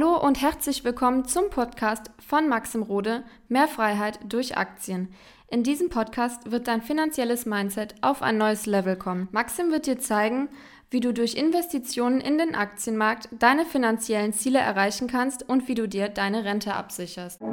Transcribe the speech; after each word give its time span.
Hallo 0.00 0.16
und 0.16 0.40
herzlich 0.40 0.84
willkommen 0.84 1.24
zum 1.24 1.50
Podcast 1.50 2.12
von 2.24 2.48
Maxim 2.48 2.82
Rode 2.82 3.24
Mehr 3.48 3.66
Freiheit 3.66 4.20
durch 4.28 4.56
Aktien. 4.56 5.12
In 5.48 5.64
diesem 5.64 5.88
Podcast 5.88 6.52
wird 6.52 6.68
dein 6.68 6.82
finanzielles 6.82 7.46
Mindset 7.46 7.96
auf 8.00 8.22
ein 8.22 8.38
neues 8.38 8.66
Level 8.66 8.94
kommen. 8.94 9.26
Maxim 9.32 9.72
wird 9.72 9.86
dir 9.86 9.98
zeigen, 9.98 10.50
wie 10.88 11.00
du 11.00 11.12
durch 11.12 11.34
Investitionen 11.34 12.20
in 12.20 12.38
den 12.38 12.54
Aktienmarkt 12.54 13.28
deine 13.32 13.64
finanziellen 13.64 14.32
Ziele 14.32 14.60
erreichen 14.60 15.08
kannst 15.08 15.48
und 15.48 15.66
wie 15.66 15.74
du 15.74 15.88
dir 15.88 16.08
deine 16.08 16.44
Rente 16.44 16.74
absicherst. 16.74 17.40
So, 17.40 17.46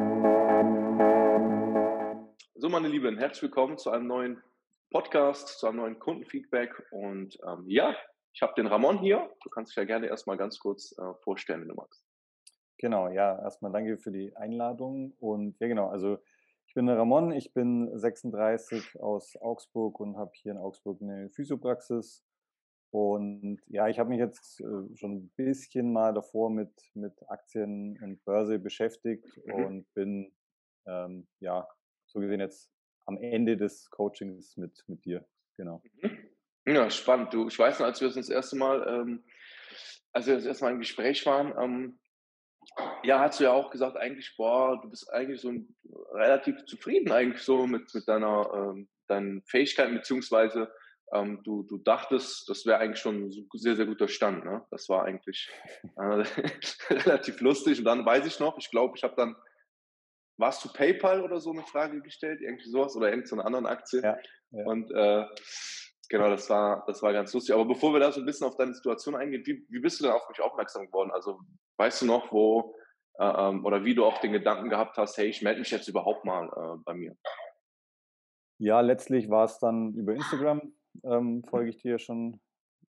meine 2.70 2.90
Lieben, 2.90 3.18
herzlich 3.18 3.42
willkommen 3.42 3.80
zu 3.80 3.90
einem 3.90 4.06
neuen 4.06 4.40
Podcast, 4.92 5.58
zu 5.58 5.66
einem 5.66 5.78
neuen 5.78 5.98
Kundenfeedback. 5.98 6.92
Und 6.92 7.40
ähm, 7.44 7.64
ja, 7.66 7.96
ich 8.34 8.44
habe 8.44 8.54
den 8.56 8.68
Ramon 8.68 9.00
hier. 9.00 9.32
Du 9.44 9.50
kannst 9.50 9.72
dich 9.72 9.78
ja 9.78 9.86
gerne 9.86 10.06
erstmal 10.06 10.38
ganz 10.38 10.60
kurz 10.60 10.96
äh, 11.00 11.14
vorstellen, 11.24 11.62
wenn 11.62 11.70
du 11.70 11.76
magst. 11.76 12.05
Genau, 12.78 13.10
ja, 13.10 13.40
erstmal 13.42 13.72
danke 13.72 13.98
für 13.98 14.12
die 14.12 14.36
Einladung. 14.36 15.14
Und 15.20 15.60
ja, 15.60 15.68
genau, 15.68 15.88
also 15.88 16.18
ich 16.68 16.74
bin 16.74 16.88
der 16.88 16.98
Ramon, 16.98 17.32
ich 17.32 17.54
bin 17.54 17.98
36 17.98 19.00
aus 19.00 19.38
Augsburg 19.38 20.00
und 20.00 20.18
habe 20.18 20.32
hier 20.36 20.52
in 20.52 20.58
Augsburg 20.58 21.02
eine 21.02 21.30
Physiopraxis. 21.30 22.26
Und 22.92 23.62
ja, 23.68 23.88
ich 23.88 24.00
habe 24.00 24.10
mich 24.10 24.20
jetzt 24.20 24.62
äh, 24.62 24.96
schon 24.96 25.16
ein 25.16 25.30
bisschen 25.36 25.92
mal 25.92 26.14
davor 26.14 26.50
mit, 26.50 26.72
mit 26.94 27.14
Aktien 27.30 27.98
und 28.02 28.24
Börse 28.24 28.60
beschäftigt 28.60 29.26
mhm. 29.46 29.54
und 29.54 29.94
bin 29.94 30.34
ähm, 30.86 31.28
ja 31.40 31.68
so 32.06 32.20
gesehen 32.20 32.40
jetzt 32.40 32.72
am 33.06 33.18
Ende 33.18 33.58
des 33.58 33.90
Coachings 33.90 34.58
mit, 34.58 34.84
mit 34.88 35.04
dir. 35.06 35.26
Genau. 35.58 35.82
Mhm. 36.02 36.18
Ja, 36.68 36.90
spannend. 36.90 37.34
Du, 37.34 37.48
ich 37.48 37.60
weiß 37.60 37.80
noch, 37.80 37.86
als 37.86 38.02
wir 38.02 38.10
das 38.10 38.30
erste 38.30 38.56
Mal, 38.56 38.88
ähm, 38.88 39.24
als 40.12 40.28
wir 40.28 40.36
das 40.36 40.46
erste 40.46 40.66
Mal 40.66 40.72
im 40.72 40.80
Gespräch 40.80 41.26
waren, 41.26 41.54
ähm, 41.62 42.00
ja, 43.04 43.20
hast 43.20 43.40
du 43.40 43.46
ja 43.46 43.52
auch 43.52 43.70
gesagt, 43.72 43.98
eigentlich, 43.98 44.36
boah, 44.38 44.80
du 44.82 44.90
bist 44.90 45.12
eigentlich 45.12 45.42
so 45.42 45.50
ein, 45.50 45.76
relativ 46.14 46.66
zufrieden 46.66 47.12
eigentlich 47.12 47.42
so 47.42 47.68
mit, 47.68 47.94
mit 47.94 48.08
deiner, 48.08 48.50
ähm, 48.54 48.90
deinen 49.08 49.44
Fähigkeiten, 49.44 49.96
beziehungsweise 49.96 50.72
ähm, 51.14 51.42
du, 51.44 51.64
du 51.64 51.78
dachtest, 51.78 52.50
das 52.50 52.66
wäre 52.66 52.80
eigentlich 52.80 53.00
schon 53.00 53.26
ein 53.26 53.48
sehr, 53.54 53.76
sehr 53.76 53.86
guter 53.86 54.08
Stand. 54.08 54.44
Ne? 54.46 54.66
Das 54.72 54.90
war 54.90 55.06
eigentlich 55.06 55.50
äh, 55.98 56.24
relativ 56.90 57.40
lustig. 57.42 57.80
Und 57.80 57.86
dann 57.86 58.06
weiß 58.06 58.26
ich 58.26 58.40
noch, 58.40 58.58
ich 58.58 58.72
glaube, 58.72 58.98
ich 58.98 59.04
habe 59.04 59.16
dann, 59.16 59.36
warst 60.38 60.66
du 60.66 60.70
PayPal 60.70 61.22
oder 61.22 61.40
so 61.40 61.52
eine 61.52 61.64
Frage 61.64 62.02
gestellt, 62.02 62.42
irgendwie 62.42 62.70
sowas 62.70 62.96
oder 62.96 63.10
irgendeine 63.10 63.42
so 63.42 63.46
anderen 63.46 63.66
Aktie? 63.66 64.02
Ja, 64.02 64.18
ja. 64.52 64.66
Und 64.66 64.92
äh, 64.92 65.26
Genau, 66.10 66.30
das 66.30 66.50
war, 66.50 66.84
das 66.88 67.02
war 67.02 67.14
ganz 67.14 67.34
lustig. 67.34 67.54
Aber 67.54 67.66
bevor 67.66 67.94
wir 67.94 68.00
da 68.00 68.12
so 68.12 68.20
ein 68.20 68.26
bisschen 68.26 68.48
auf 68.48 68.58
deine 68.58 68.74
Situation 68.74 69.16
eingehen, 69.16 69.46
wie, 69.46 69.66
wie 69.70 69.80
bist 69.80 70.00
du 70.00 70.06
denn 70.06 70.14
auf 70.14 70.28
mich 70.30 70.42
aufmerksam 70.42 70.86
geworden? 70.88 71.12
Also 71.12 71.40
weißt 71.78 72.04
du 72.04 72.06
noch, 72.06 72.32
wo 72.32 72.76
äh, 73.18 73.50
ähm, 73.50 73.66
oder 73.66 73.84
wie 73.86 73.96
du 73.96 74.06
auch 74.06 74.20
den 74.20 74.34
Gedanken 74.34 74.70
gehabt 74.70 74.98
hast, 74.98 75.18
hey, 75.18 75.28
ich 75.28 75.42
melde 75.42 75.60
mich 75.60 75.72
jetzt 75.72 75.88
überhaupt 75.88 76.26
mal 76.26 76.48
äh, 76.48 76.82
bei 76.84 76.94
mir? 76.94 77.16
Ja, 78.58 78.82
letztlich 78.82 79.30
war 79.30 79.46
es 79.46 79.60
dann 79.60 79.94
über 79.94 80.14
Instagram, 80.14 80.74
ähm, 81.04 81.44
folge 81.44 81.70
ich 81.70 81.78
dir 81.78 82.00
schon 82.00 82.40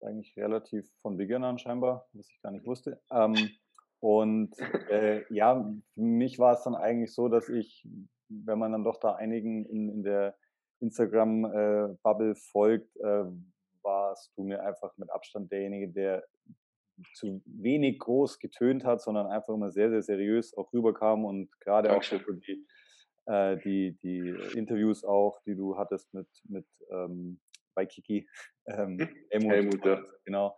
eigentlich 0.00 0.36
relativ 0.36 0.88
von 1.02 1.16
Beginn 1.16 1.44
an 1.44 1.58
scheinbar, 1.58 2.08
was 2.12 2.28
ich 2.28 2.40
gar 2.42 2.50
nicht 2.50 2.66
wusste. 2.66 3.00
Ähm, 3.10 3.50
und 4.00 4.58
äh, 4.90 5.24
ja, 5.32 5.64
für 5.94 6.00
mich 6.00 6.38
war 6.38 6.54
es 6.54 6.64
dann 6.64 6.74
eigentlich 6.74 7.14
so, 7.14 7.28
dass 7.28 7.48
ich, 7.48 7.86
wenn 8.28 8.58
man 8.58 8.72
dann 8.72 8.84
doch 8.84 8.98
da 8.98 9.14
einigen 9.14 9.64
in, 9.64 9.88
in 9.88 10.02
der 10.02 10.36
Instagram-Bubble 10.82 12.34
folgt, 12.34 12.96
äh, 12.96 13.24
warst 13.82 14.32
du 14.36 14.44
mir 14.44 14.62
einfach 14.62 14.96
mit 14.96 15.10
Abstand 15.10 15.50
derjenige, 15.50 15.88
der 15.88 16.24
zu 17.14 17.42
wenig 17.46 17.98
groß 17.98 18.38
getönt 18.38 18.84
hat, 18.84 19.00
sondern 19.00 19.26
einfach 19.26 19.54
immer 19.54 19.70
sehr, 19.70 19.90
sehr 19.90 20.02
seriös 20.02 20.54
auch 20.56 20.72
rüberkam 20.72 21.24
und 21.24 21.50
gerade 21.60 21.88
Dankeschön. 21.88 22.20
auch 22.20 22.40
die, 22.46 22.66
äh, 23.26 23.56
die, 23.58 23.98
die 24.02 24.58
Interviews 24.58 25.04
auch, 25.04 25.40
die 25.46 25.54
du 25.54 25.76
hattest 25.76 26.12
mit, 26.12 26.28
mit 26.44 26.66
ähm, 26.90 27.40
bei 27.74 27.86
Kiki, 27.86 28.28
ähm, 28.66 28.98
hm, 28.98 29.08
Helmut, 29.30 29.52
Helmut 29.52 29.84
ja. 29.84 30.04
genau. 30.24 30.56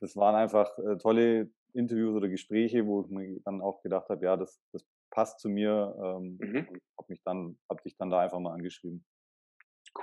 Das 0.00 0.16
waren 0.16 0.34
einfach 0.34 0.76
äh, 0.78 0.96
tolle 0.98 1.50
Interviews 1.72 2.14
oder 2.14 2.28
Gespräche, 2.28 2.86
wo 2.86 3.02
ich 3.02 3.08
mir 3.08 3.40
dann 3.44 3.60
auch 3.60 3.82
gedacht 3.82 4.08
habe, 4.08 4.24
ja, 4.24 4.36
das, 4.36 4.60
das 4.72 4.84
passt 5.10 5.40
zu 5.40 5.48
mir 5.48 5.94
ähm, 6.02 6.38
mhm. 6.40 6.68
und 6.68 6.82
habe 6.98 7.08
mich 7.08 7.22
dann, 7.22 7.58
habe 7.70 7.82
dich 7.82 7.96
dann 7.96 8.10
da 8.10 8.20
einfach 8.20 8.38
mal 8.38 8.52
angeschrieben. 8.52 9.04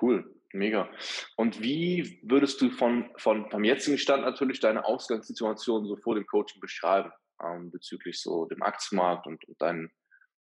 Cool, 0.02 0.34
mega. 0.54 0.90
Und 1.36 1.62
wie 1.62 2.20
würdest 2.24 2.62
du 2.62 2.70
von, 2.70 3.12
von 3.18 3.50
vom 3.50 3.64
jetzigen 3.64 3.98
Stand 3.98 4.24
natürlich 4.24 4.60
deine 4.60 4.86
Ausgangssituation 4.86 5.86
so 5.86 5.96
vor 5.98 6.16
dem 6.16 6.26
Coaching 6.26 6.60
beschreiben, 6.62 7.12
ähm, 7.44 7.72
bezüglich 7.72 8.22
so 8.22 8.46
dem 8.46 8.62
Aktienmarkt 8.64 9.28
und, 9.28 9.44
und 9.46 9.62
deinem 9.62 9.92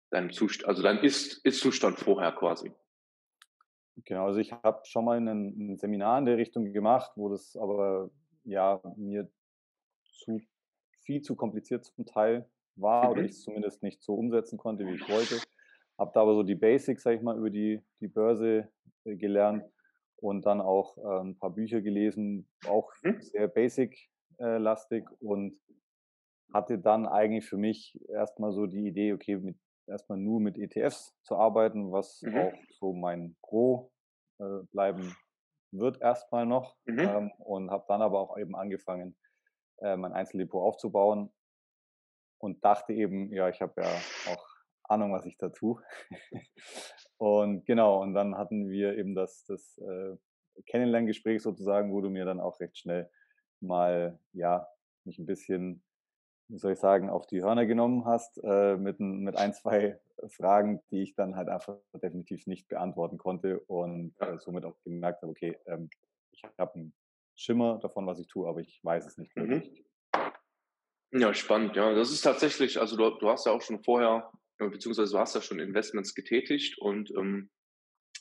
dein 0.10 0.32
Zustand, 0.32 0.70
also 0.70 0.84
dein 0.84 1.00
Ist-Zustand 1.00 2.00
vorher 2.00 2.32
quasi? 2.32 2.72
Genau, 4.06 4.28
also 4.28 4.40
ich 4.40 4.52
habe 4.52 4.82
schon 4.86 5.06
mal 5.06 5.18
ein, 5.18 5.28
ein, 5.28 5.78
Seminar 5.78 6.20
in 6.20 6.26
der 6.26 6.38
Richtung 6.38 6.72
gemacht, 6.72 7.12
wo 7.16 7.30
das 7.30 7.58
aber 7.58 8.12
ja 8.44 8.80
mir 8.96 9.30
zu 10.12 10.40
viel 11.04 11.22
zu 11.22 11.36
kompliziert 11.36 11.86
zum 11.86 12.06
Teil 12.06 12.50
war 12.76 13.06
mhm. 13.06 13.12
oder 13.12 13.22
ich 13.24 13.32
es 13.32 13.42
zumindest 13.42 13.82
nicht 13.82 14.04
so 14.04 14.14
umsetzen 14.14 14.58
konnte, 14.58 14.86
wie 14.86 14.96
ich 14.96 15.10
wollte. 15.10 15.42
Habe 15.98 16.12
da 16.14 16.22
aber 16.22 16.36
so 16.36 16.44
die 16.44 16.56
Basics, 16.56 17.02
sag 17.04 17.16
ich 17.16 17.22
mal, 17.24 17.38
über 17.38 17.50
die, 17.50 17.82
die 18.00 18.08
Börse 18.08 18.72
gelernt 19.16 19.64
und 20.18 20.46
dann 20.46 20.62
auch 20.62 20.98
äh, 20.98 21.22
ein 21.22 21.38
paar 21.38 21.52
Bücher 21.52 21.82
gelesen, 21.82 22.50
auch 22.68 22.92
mhm. 23.04 23.22
sehr 23.22 23.48
basic-lastig 23.48 25.06
äh, 25.06 25.26
und 25.26 25.58
hatte 26.54 26.80
dann 26.80 27.06
eigentlich 27.06 27.46
für 27.46 27.58
mich 27.58 28.00
erstmal 28.10 28.52
so 28.52 28.66
die 28.66 28.88
Idee, 28.88 29.14
okay, 29.14 29.38
mit, 29.38 29.58
erstmal 29.88 30.18
nur 30.18 30.40
mit 30.40 30.58
ETFs 30.58 31.16
zu 31.24 31.36
arbeiten, 31.36 31.92
was 31.92 32.22
mhm. 32.22 32.38
auch 32.38 32.54
so 32.80 32.94
mein 32.94 33.36
Gros 33.42 33.90
äh, 34.40 34.64
bleiben 34.72 35.16
wird 35.72 36.02
erstmal 36.02 36.46
noch 36.46 36.76
mhm. 36.86 37.00
ähm, 37.00 37.32
und 37.40 37.72
habe 37.72 37.86
dann 37.88 38.02
aber 38.02 38.20
auch 38.20 38.38
eben 38.38 38.56
angefangen, 38.56 39.18
äh, 39.82 39.98
mein 39.98 40.14
Einzeldepot 40.14 40.62
aufzubauen 40.62 41.32
und 42.40 42.64
dachte 42.64 42.94
eben, 42.94 43.32
ja, 43.34 43.50
ich 43.50 43.62
habe 43.62 43.82
ja 43.82 43.88
auch 44.32 44.48
Ahnung, 44.84 45.12
was 45.12 45.26
ich 45.26 45.38
da 45.38 45.50
tue. 45.50 45.82
und 47.18 47.66
genau, 47.66 48.02
und 48.02 48.14
dann 48.14 48.38
hatten 48.38 48.70
wir 48.70 48.98
eben 48.98 49.16
das, 49.16 49.46
das 49.46 49.78
äh, 49.80 50.16
Kennenlerngespräch 50.68 51.42
sozusagen, 51.42 51.92
wo 51.92 52.02
du 52.02 52.10
mir 52.10 52.26
dann 52.26 52.40
auch 52.40 52.60
recht 52.60 52.78
schnell 52.78 53.10
mal, 53.60 54.20
ja, 54.34 54.68
mich 55.04 55.18
ein 55.20 55.26
bisschen, 55.26 55.84
wie 56.48 56.58
soll 56.58 56.74
ich 56.74 56.80
sagen, 56.80 57.10
auf 57.10 57.26
die 57.28 57.42
Hörner 57.42 57.66
genommen 57.66 58.06
hast, 58.06 58.40
äh, 58.44 58.78
mit, 58.78 59.00
mit 59.00 59.36
ein, 59.36 59.54
zwei 59.54 60.00
Fragen, 60.28 60.82
die 60.92 61.02
ich 61.04 61.16
dann 61.16 61.36
halt 61.36 61.50
einfach 61.50 61.78
definitiv 62.02 62.48
nicht 62.48 62.68
beantworten 62.68 63.18
konnte 63.18 63.60
und 63.62 64.14
äh, 64.20 64.38
somit 64.40 64.66
auch 64.66 64.80
gemerkt 64.84 65.22
habe, 65.22 65.32
okay, 65.32 65.58
ähm, 65.66 65.90
ich 66.32 66.44
habe 66.58 66.76
einen 66.76 66.94
Schimmer 67.36 67.80
davon, 67.80 68.06
was 68.08 68.20
ich 68.20 68.28
tue, 68.28 68.48
aber 68.48 68.60
ich 68.60 68.80
weiß 68.84 69.06
es 69.06 69.18
nicht 69.18 69.36
mhm. 69.36 69.50
wirklich. 69.50 69.86
Mhm. 71.12 71.20
Ja, 71.20 71.34
spannend, 71.34 71.76
ja. 71.76 71.94
Das 71.94 72.12
ist 72.12 72.22
tatsächlich, 72.22 72.80
also 72.80 72.98
du, 72.98 73.10
du 73.18 73.30
hast 73.30 73.46
ja 73.46 73.54
auch 73.54 73.62
schon 73.62 73.82
vorher 73.84 74.30
beziehungsweise 74.58 75.14
du 75.14 75.20
hast 75.20 75.36
ja 75.36 75.42
schon 75.42 75.60
Investments 75.60 76.16
getätigt 76.16 76.78
und 76.80 77.12
ähm, 77.12 77.50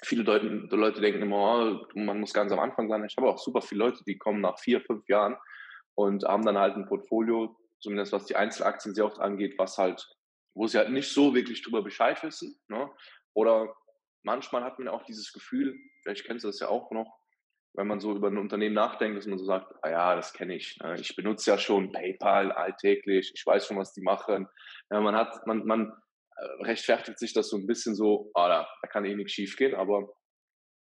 viele 0.03 0.23
Leute, 0.23 0.47
Leute 0.47 1.01
denken 1.01 1.23
immer, 1.23 1.81
oh, 1.95 1.99
man 1.99 2.21
muss 2.21 2.33
ganz 2.33 2.53
am 2.53 2.59
Anfang 2.59 2.89
sein. 2.89 3.05
Ich 3.05 3.17
habe 3.17 3.29
auch 3.29 3.39
super 3.39 3.63
viele 3.63 3.85
Leute, 3.85 4.05
die 4.05 4.19
kommen 4.19 4.41
nach 4.41 4.59
vier, 4.59 4.81
fünf 4.81 5.09
Jahren 5.09 5.37
und 5.95 6.25
haben 6.25 6.45
dann 6.45 6.59
halt 6.59 6.77
ein 6.77 6.87
Portfolio, 6.87 7.57
zumindest 7.81 8.13
was 8.13 8.27
die 8.27 8.37
Einzelaktien 8.37 8.95
sehr 8.95 9.07
oft 9.07 9.19
angeht, 9.19 9.55
was 9.59 9.79
halt, 9.79 10.07
wo 10.55 10.67
sie 10.67 10.79
halt 10.79 10.91
nicht 10.91 11.13
so 11.13 11.35
wirklich 11.35 11.63
drüber 11.63 11.83
Bescheid 11.83 12.23
wissen. 12.23 12.59
Ne? 12.69 12.91
Oder 13.35 13.75
manchmal 14.23 14.65
hat 14.65 14.79
man 14.79 14.89
auch 14.89 15.05
dieses 15.05 15.33
Gefühl, 15.33 15.79
vielleicht 16.03 16.27
kennst 16.27 16.45
du 16.45 16.49
das 16.49 16.61
ja 16.61 16.69
auch 16.69 16.91
noch, 16.91 17.19
wenn 17.75 17.87
man 17.87 18.01
so 18.01 18.15
über 18.15 18.29
ein 18.29 18.39
Unternehmen 18.39 18.75
nachdenkt, 18.75 19.19
dass 19.19 19.27
man 19.27 19.39
so 19.39 19.45
sagt, 19.45 19.73
ah 19.83 19.91
ja, 19.91 20.17
das 20.17 20.33
kenne 20.33 20.57
ich. 20.57 20.79
Ne? 20.79 20.99
Ich 20.99 21.15
benutze 21.15 21.51
ja 21.51 21.59
schon 21.59 21.93
PayPal 21.93 22.53
alltäglich, 22.53 23.32
ich 23.35 23.47
weiß 23.47 23.67
schon, 23.67 23.77
was 23.77 23.93
die 23.93 24.00
machen. 24.00 24.49
Ja, 24.91 25.00
man 25.00 25.15
hat, 25.15 25.47
man, 25.47 25.65
man, 25.67 25.91
äh, 25.91 25.93
rechtfertigt 26.61 27.19
sich 27.19 27.33
das 27.33 27.49
so 27.49 27.56
ein 27.56 27.67
bisschen 27.67 27.94
so, 27.94 28.31
ah, 28.35 28.49
da, 28.49 28.69
da 28.83 28.88
kann 28.88 29.05
eh 29.05 29.15
nichts 29.15 29.33
schief 29.33 29.56
gehen, 29.56 29.75
aber 29.75 30.09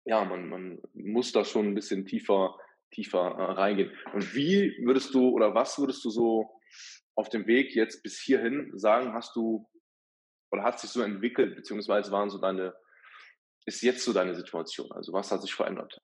ja, 0.06 0.24
man, 0.24 0.50
man 0.50 0.82
muss 0.94 1.32
da 1.32 1.44
schon 1.44 1.68
ein 1.68 1.76
bisschen 1.76 2.06
tiefer, 2.06 2.58
tiefer 2.92 3.20
äh, 3.20 3.52
reingehen. 3.54 3.92
Und 4.14 4.36
wie 4.36 4.78
würdest 4.86 5.14
du 5.14 5.30
oder 5.30 5.54
was 5.56 5.80
würdest 5.80 6.04
du 6.06 6.10
so 6.10 6.50
auf 7.16 7.30
dem 7.30 7.48
Weg 7.48 7.76
jetzt 7.76 8.04
bis 8.04 8.20
hierhin 8.20 8.72
sagen, 8.78 9.14
hast 9.14 9.36
du 9.36 9.68
oder 10.52 10.64
hat 10.64 10.80
sich 10.80 10.90
so 10.90 11.02
entwickelt, 11.02 11.56
beziehungsweise 11.56 12.12
waren 12.12 12.30
so 12.30 12.40
deine, 12.40 12.74
ist 13.66 13.82
jetzt 13.82 14.04
so 14.04 14.14
deine 14.14 14.36
Situation? 14.36 14.92
Also 14.92 15.12
was 15.12 15.32
hat 15.32 15.42
sich 15.42 15.54
verändert? 15.54 16.00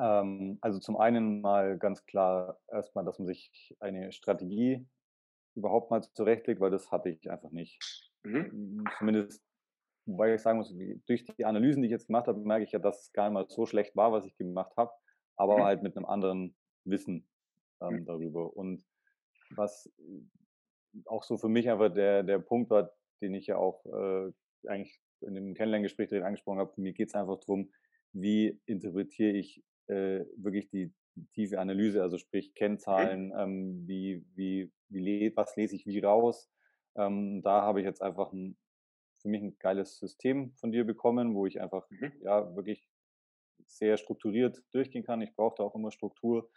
Ähm, 0.00 0.58
also 0.60 0.78
zum 0.80 0.96
einen 0.96 1.40
mal 1.40 1.78
ganz 1.78 2.04
klar 2.06 2.58
erstmal, 2.68 3.04
dass 3.04 3.18
man 3.18 3.26
sich 3.26 3.74
eine 3.78 4.12
Strategie 4.12 4.86
überhaupt 5.54 5.90
mal 5.90 6.02
zurechtlegt, 6.02 6.60
weil 6.60 6.70
das 6.70 6.90
hatte 6.90 7.10
ich 7.10 7.30
einfach 7.30 7.50
nicht. 7.50 7.78
Mhm. 8.24 8.84
Zumindest, 8.98 9.42
wobei 10.06 10.34
ich 10.34 10.40
sagen 10.40 10.58
muss, 10.58 10.74
durch 11.06 11.24
die 11.24 11.44
Analysen, 11.44 11.82
die 11.82 11.88
ich 11.88 11.92
jetzt 11.92 12.06
gemacht 12.06 12.26
habe, 12.26 12.40
merke 12.40 12.64
ich 12.64 12.72
ja, 12.72 12.78
dass 12.78 13.02
es 13.02 13.12
gar 13.12 13.28
nicht 13.28 13.34
mal 13.34 13.46
so 13.48 13.66
schlecht 13.66 13.96
war, 13.96 14.12
was 14.12 14.24
ich 14.24 14.36
gemacht 14.36 14.72
habe, 14.76 14.92
aber 15.36 15.58
mhm. 15.58 15.62
halt 15.64 15.82
mit 15.82 15.96
einem 15.96 16.06
anderen 16.06 16.56
Wissen 16.84 17.28
ähm, 17.80 18.00
mhm. 18.00 18.04
darüber. 18.06 18.56
Und 18.56 18.84
was 19.50 19.92
auch 21.06 21.22
so 21.22 21.36
für 21.36 21.48
mich 21.48 21.68
einfach 21.70 21.92
der, 21.92 22.22
der 22.22 22.38
Punkt 22.38 22.70
war, 22.70 22.92
den 23.20 23.34
ich 23.34 23.46
ja 23.46 23.56
auch 23.56 23.84
äh, 23.86 24.32
eigentlich 24.66 25.00
in 25.20 25.34
dem 25.34 25.54
Kennenlerngespräch 25.54 26.08
direkt 26.08 26.26
angesprochen 26.26 26.58
habe. 26.58 26.72
Mir 26.80 26.92
geht 26.92 27.08
es 27.08 27.14
einfach 27.14 27.38
darum, 27.40 27.70
wie 28.12 28.60
interpretiere 28.66 29.36
ich 29.36 29.62
äh, 29.86 30.24
wirklich 30.36 30.68
die, 30.70 30.92
tiefe 31.34 31.60
Analyse, 31.60 32.02
also 32.02 32.18
sprich. 32.18 32.54
Kennzahlen, 32.54 33.32
ähm, 33.36 33.86
wie, 33.86 34.24
wie, 34.34 34.72
wie 34.88 35.32
was 35.36 35.56
lese 35.56 35.76
ich 35.76 35.86
wie 35.86 36.00
raus. 36.00 36.50
Ähm, 36.96 37.42
da 37.42 37.62
habe 37.62 37.80
ich 37.80 37.86
jetzt 37.86 38.02
einfach 38.02 38.32
ein, 38.32 38.56
für 39.18 39.28
mich 39.28 39.42
ein 39.42 39.58
geiles 39.58 39.98
System 39.98 40.52
von 40.56 40.72
dir 40.72 40.84
bekommen, 40.84 41.34
wo 41.34 41.46
ich 41.46 41.60
einfach 41.60 41.88
mhm. 41.90 42.12
ja 42.22 42.54
wirklich 42.56 42.86
sehr 43.66 43.96
strukturiert 43.96 44.62
durchgehen 44.72 45.04
kann. 45.04 45.22
Ich 45.22 45.34
brauche 45.34 45.54
da 45.56 45.64
auch 45.64 45.74
immer 45.74 45.90
Struktur. 45.90 46.50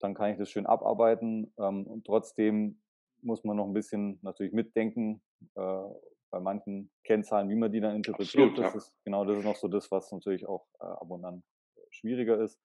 Dann 0.00 0.14
kann 0.14 0.32
ich 0.32 0.38
das 0.38 0.50
schön 0.50 0.66
abarbeiten. 0.66 1.52
Ähm, 1.58 1.86
und 1.86 2.06
trotzdem 2.06 2.80
muss 3.22 3.44
man 3.44 3.56
noch 3.56 3.66
ein 3.66 3.74
bisschen 3.74 4.18
natürlich 4.22 4.52
mitdenken 4.52 5.22
äh, 5.54 5.84
bei 6.30 6.40
manchen 6.40 6.90
Kennzahlen, 7.04 7.48
wie 7.48 7.56
man 7.56 7.72
die 7.72 7.80
dann 7.80 7.96
interpretiert. 7.96 8.50
Absolut, 8.50 8.58
das 8.58 8.72
ja. 8.72 8.78
ist 8.78 9.04
genau 9.04 9.24
das 9.24 9.38
ist 9.38 9.44
noch 9.44 9.56
so 9.56 9.68
das, 9.68 9.90
was 9.90 10.10
natürlich 10.12 10.46
auch 10.46 10.66
äh, 10.80 10.84
ab 10.84 11.10
und 11.10 11.24
an 11.24 11.42
schwieriger 11.90 12.40
ist. 12.40 12.58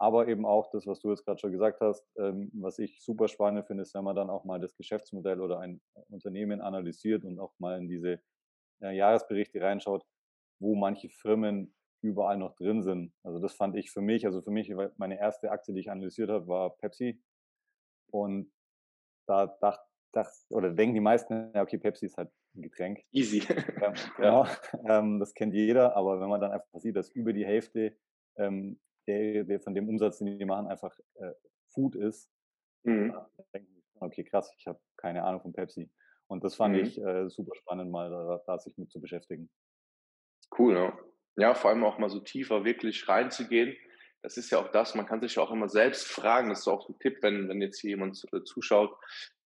Aber 0.00 0.28
eben 0.28 0.46
auch 0.46 0.70
das, 0.70 0.86
was 0.86 1.00
du 1.00 1.10
jetzt 1.10 1.24
gerade 1.24 1.40
schon 1.40 1.50
gesagt 1.50 1.80
hast, 1.80 2.06
ähm, 2.16 2.50
was 2.54 2.78
ich 2.78 3.02
super 3.02 3.26
spannend 3.26 3.66
finde, 3.66 3.82
ist, 3.82 3.94
wenn 3.94 4.04
man 4.04 4.14
dann 4.14 4.30
auch 4.30 4.44
mal 4.44 4.60
das 4.60 4.76
Geschäftsmodell 4.76 5.40
oder 5.40 5.58
ein 5.58 5.80
Unternehmen 6.08 6.60
analysiert 6.60 7.24
und 7.24 7.40
auch 7.40 7.52
mal 7.58 7.78
in 7.78 7.88
diese 7.88 8.20
ja, 8.80 8.92
Jahresberichte 8.92 9.60
reinschaut, 9.60 10.04
wo 10.60 10.76
manche 10.76 11.08
Firmen 11.08 11.74
überall 12.00 12.38
noch 12.38 12.54
drin 12.54 12.82
sind. 12.82 13.12
Also 13.24 13.40
das 13.40 13.54
fand 13.54 13.76
ich 13.76 13.90
für 13.90 14.00
mich, 14.00 14.24
also 14.24 14.40
für 14.40 14.52
mich, 14.52 14.72
meine 14.98 15.18
erste 15.18 15.50
Aktie, 15.50 15.74
die 15.74 15.80
ich 15.80 15.90
analysiert 15.90 16.30
habe, 16.30 16.46
war 16.46 16.76
Pepsi. 16.76 17.20
Und 18.12 18.52
da 19.26 19.46
dachte, 19.46 19.84
dachte 20.12 20.32
oder 20.50 20.70
denken 20.70 20.94
die 20.94 21.00
meisten, 21.00 21.50
ja, 21.54 21.62
okay, 21.62 21.78
Pepsi 21.78 22.06
ist 22.06 22.16
halt 22.16 22.30
ein 22.54 22.62
Getränk. 22.62 23.00
Easy. 23.10 23.42
Ähm, 23.82 23.94
genau, 24.16 24.46
ähm, 24.88 25.18
das 25.18 25.34
kennt 25.34 25.54
jeder, 25.54 25.96
aber 25.96 26.20
wenn 26.20 26.28
man 26.28 26.40
dann 26.40 26.52
einfach 26.52 26.78
sieht, 26.78 26.96
dass 26.96 27.10
über 27.10 27.32
die 27.32 27.44
Hälfte 27.44 27.96
ähm, 28.36 28.78
der, 29.08 29.44
der 29.44 29.60
von 29.60 29.74
dem 29.74 29.88
Umsatz, 29.88 30.18
den 30.18 30.38
die 30.38 30.44
machen, 30.44 30.68
einfach 30.68 30.96
äh, 31.14 31.32
Food 31.72 31.96
ist, 31.96 32.30
mhm. 32.84 33.14
die, 33.54 33.82
okay, 34.00 34.24
krass, 34.24 34.52
ich 34.58 34.66
habe 34.66 34.78
keine 34.96 35.24
Ahnung 35.24 35.40
von 35.40 35.52
Pepsi. 35.52 35.90
Und 36.28 36.44
das 36.44 36.54
fand 36.54 36.74
mhm. 36.74 36.82
ich 36.82 36.98
äh, 37.00 37.28
super 37.28 37.54
spannend, 37.56 37.90
mal 37.90 38.10
da, 38.10 38.40
da, 38.46 38.58
sich 38.58 38.76
mit 38.76 38.90
zu 38.90 39.00
beschäftigen. 39.00 39.50
Cool, 40.56 40.74
ja. 40.74 40.98
Ja, 41.36 41.54
vor 41.54 41.70
allem 41.70 41.84
auch 41.84 41.98
mal 41.98 42.10
so 42.10 42.20
tiefer 42.20 42.64
wirklich 42.64 43.08
reinzugehen. 43.08 43.76
Das 44.22 44.36
ist 44.36 44.50
ja 44.50 44.58
auch 44.58 44.68
das, 44.72 44.94
man 44.94 45.06
kann 45.06 45.20
sich 45.20 45.36
ja 45.36 45.42
auch 45.42 45.52
immer 45.52 45.68
selbst 45.68 46.08
fragen, 46.08 46.48
das 46.48 46.60
ist 46.60 46.68
auch 46.68 46.88
ein 46.88 46.98
Tipp, 46.98 47.18
wenn, 47.22 47.48
wenn 47.48 47.62
jetzt 47.62 47.80
hier 47.80 47.90
jemand 47.90 48.22
äh, 48.32 48.42
zuschaut. 48.42 48.94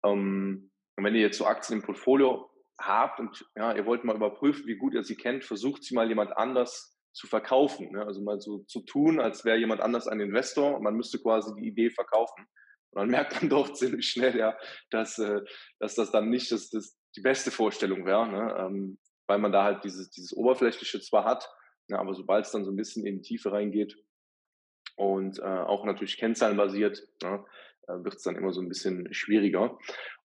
Ähm, 0.04 0.72
wenn 0.98 1.16
ihr 1.16 1.22
jetzt 1.22 1.38
so 1.38 1.46
Aktien 1.46 1.80
im 1.80 1.86
Portfolio 1.86 2.50
habt 2.80 3.20
und 3.20 3.46
ja, 3.56 3.76
ihr 3.76 3.86
wollt 3.86 4.04
mal 4.04 4.16
überprüfen, 4.16 4.66
wie 4.68 4.78
gut 4.78 4.94
ihr 4.94 5.04
sie 5.04 5.16
kennt, 5.16 5.44
versucht 5.44 5.84
sie 5.84 5.94
mal 5.94 6.08
jemand 6.08 6.36
anders 6.38 6.98
zu 7.14 7.28
verkaufen. 7.28 7.92
Ne? 7.92 8.06
Also 8.06 8.22
mal 8.22 8.40
so 8.40 8.60
zu 8.60 8.82
tun, 8.82 9.20
als 9.20 9.46
wäre 9.46 9.58
jemand 9.58 9.82
anders 9.82 10.08
ein 10.08 10.20
Investor 10.20 10.76
und 10.76 10.84
man 10.84 10.96
müsste 10.96 11.20
quasi 11.20 11.54
die 11.56 11.68
Idee 11.68 11.90
verkaufen. 11.90 12.46
Und 12.92 13.02
dann 13.02 13.10
merkt 13.12 13.42
man 13.42 13.50
doch 13.50 13.74
ziemlich 13.74 14.10
schnell, 14.10 14.38
ja, 14.38 14.58
dass, 14.90 15.20
äh, 15.20 15.42
dass 15.80 15.96
das 15.96 16.12
dann 16.12 16.30
nicht 16.30 16.52
das, 16.52 16.70
das 16.70 16.98
die 17.16 17.22
beste 17.22 17.52
Vorstellung 17.52 18.06
wäre, 18.06 18.28
ne? 18.28 18.56
ähm, 18.58 18.98
weil 19.28 19.40
man 19.40 19.52
da 19.52 19.64
halt 19.64 19.84
dieses, 19.84 20.10
dieses 20.10 20.34
Oberflächliche 20.34 21.02
zwar 21.02 21.26
hat, 21.26 21.50
ne? 21.88 22.00
aber 22.00 22.14
sobald 22.14 22.46
es 22.46 22.52
dann 22.52 22.64
so 22.64 22.72
ein 22.72 22.78
bisschen 22.78 23.06
in 23.06 23.18
die 23.18 23.22
Tiefe 23.22 23.52
reingeht 23.52 23.98
und 24.96 25.40
äh, 25.40 25.42
auch 25.42 25.86
natürlich 25.86 26.18
kennzahlenbasiert, 26.18 27.06
ne? 27.22 27.46
äh, 27.88 28.04
wird 28.04 28.16
es 28.16 28.24
dann 28.24 28.36
immer 28.36 28.54
so 28.54 28.62
ein 28.62 28.70
bisschen 28.70 29.14
schwieriger. 29.14 29.78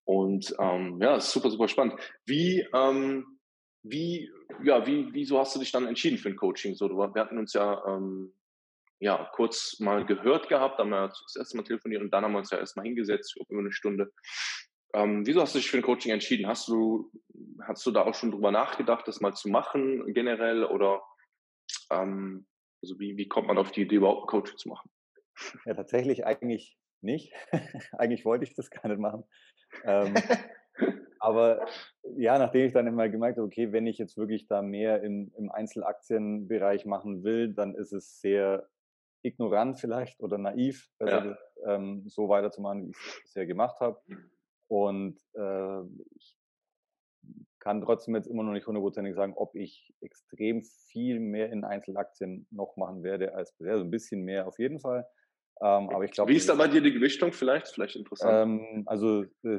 Und 0.05 0.55
ähm, 0.61 1.01
ja, 1.03 1.19
super, 1.19 1.51
super 1.51 1.67
spannend. 1.67 1.95
Wie, 2.25 2.67
ähm, 2.73 3.39
wie, 3.83 4.31
ja, 4.63 4.87
wie, 4.87 5.13
wieso 5.13 5.39
hast 5.39 5.55
du 5.55 5.61
dich 5.61 5.73
dann 5.73 5.87
entschieden 5.87 6.19
für 6.19 6.29
ein 6.29 6.37
Coaching? 6.37 6.75
So, 6.75 6.89
wir 6.89 7.21
hatten 7.21 7.39
uns 7.39 7.53
ja, 7.53 7.83
ähm, 7.87 8.33
ja 9.01 9.31
kurz 9.35 9.79
mal 9.81 10.05
gehört 10.05 10.49
gehabt, 10.49 10.79
haben 10.79 10.91
wir 10.91 11.09
das 11.09 11.37
erste 11.37 11.57
Mal 11.57 11.65
telefoniert 11.65 12.03
und 12.03 12.11
dann 12.11 12.25
haben 12.25 12.33
wir 12.33 12.39
uns 12.39 12.51
ja 12.51 12.59
erstmal 12.59 12.87
hingesetzt, 12.87 13.35
ich 13.37 13.51
über 13.51 13.61
eine 13.61 13.73
Stunde. 13.73 14.13
Ähm, 14.95 15.27
wieso 15.27 15.43
hast 15.43 15.55
du 15.55 15.59
dich 15.59 15.71
für 15.71 15.77
ein 15.77 15.83
Coaching 15.83 16.13
entschieden? 16.13 16.47
Hast 16.47 16.69
du, 16.69 17.11
hast 17.67 17.85
du 17.85 17.91
da 17.91 18.03
auch 18.03 18.15
schon 18.15 18.31
drüber 18.31 18.51
nachgedacht, 18.51 19.07
das 19.07 19.21
mal 19.21 19.35
zu 19.35 19.49
machen 19.49 20.13
generell 20.15 20.65
oder 20.65 21.03
ähm, 21.91 22.47
also 22.83 22.99
wie, 22.99 23.17
wie 23.17 23.29
kommt 23.29 23.49
man 23.49 23.59
auf 23.59 23.73
die 23.73 23.83
Idee, 23.83 23.97
überhaupt 23.97 24.25
ein 24.25 24.27
Coaching 24.29 24.57
zu 24.57 24.69
machen? 24.69 24.91
Ja, 25.65 25.75
tatsächlich 25.75 26.25
eigentlich 26.25 26.79
nicht. 27.03 27.33
eigentlich 27.93 28.25
wollte 28.25 28.45
ich 28.45 28.55
das 28.55 28.71
gar 28.71 28.89
nicht 28.89 29.01
machen. 29.01 29.25
Ähm, 29.85 30.15
aber 31.27 31.67
ja, 32.17 32.39
nachdem 32.39 32.67
ich 32.67 32.73
dann 32.73 32.87
immer 32.87 33.09
gemerkt 33.09 33.37
habe, 33.37 33.47
okay, 33.49 33.73
wenn 33.73 33.89
ich 33.89 33.99
jetzt 33.99 34.17
wirklich 34.17 34.47
da 34.47 34.63
mehr 34.63 35.03
im, 35.03 35.33
im 35.37 35.51
Einzelaktienbereich 35.51 36.87
machen 36.87 37.25
will, 37.25 37.53
dann 37.53 37.75
ist 37.75 37.93
es 37.93 38.21
sehr 38.21 38.69
ignorant 39.23 39.81
vielleicht 39.81 40.23
oder 40.23 40.39
naiv, 40.39 40.89
ja. 41.01 41.37
ähm, 41.67 42.05
so 42.07 42.29
weiterzumachen, 42.29 42.87
wie 42.87 42.91
ich 42.91 42.97
es 42.97 43.23
bisher 43.25 43.47
gemacht 43.47 43.81
habe. 43.81 44.01
Und 44.69 45.19
äh, 45.35 45.81
ich 46.15 46.39
kann 47.59 47.83
trotzdem 47.83 48.15
jetzt 48.15 48.29
immer 48.29 48.45
noch 48.45 48.53
nicht 48.53 48.69
hundertprozentig 48.69 49.17
sagen, 49.17 49.35
ob 49.35 49.57
ich 49.57 49.93
extrem 50.01 50.63
viel 50.63 51.19
mehr 51.19 51.51
in 51.51 51.65
Einzelaktien 51.65 52.47
noch 52.53 52.77
machen 52.77 53.03
werde 53.03 53.35
als 53.35 53.53
bisher. 53.57 53.73
Also 53.73 53.85
ein 53.85 53.91
bisschen 53.91 54.23
mehr 54.23 54.47
auf 54.47 54.61
jeden 54.61 54.79
Fall. 54.79 55.05
Ähm, 55.61 55.91
aber 55.91 56.05
ich 56.05 56.13
glaube. 56.13 56.31
Wie 56.31 56.37
ist 56.37 56.49
da 56.49 56.55
bei 56.55 56.69
dir 56.69 56.83
die 56.83 56.93
Gewichtung 56.93 57.33
vielleicht? 57.33 57.67
Vielleicht 57.67 57.97
interessant. 57.97 58.49
Ähm, 58.49 58.83
also 58.87 59.25
äh, 59.43 59.59